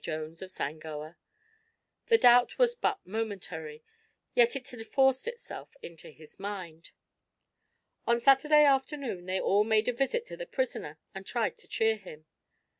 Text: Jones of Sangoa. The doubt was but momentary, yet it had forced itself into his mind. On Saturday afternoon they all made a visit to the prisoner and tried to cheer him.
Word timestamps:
Jones 0.03 0.41
of 0.41 0.49
Sangoa. 0.49 1.15
The 2.07 2.17
doubt 2.17 2.57
was 2.57 2.73
but 2.73 3.05
momentary, 3.05 3.83
yet 4.33 4.55
it 4.55 4.67
had 4.69 4.83
forced 4.87 5.27
itself 5.27 5.77
into 5.83 6.09
his 6.09 6.39
mind. 6.39 6.89
On 8.07 8.19
Saturday 8.19 8.63
afternoon 8.65 9.27
they 9.27 9.39
all 9.39 9.63
made 9.63 9.87
a 9.87 9.93
visit 9.93 10.25
to 10.25 10.35
the 10.37 10.47
prisoner 10.47 10.97
and 11.13 11.23
tried 11.23 11.55
to 11.59 11.67
cheer 11.67 11.97
him. 11.97 12.25